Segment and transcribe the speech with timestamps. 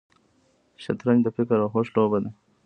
[0.83, 2.31] شطرنج د فکر او هوش لوبه ده.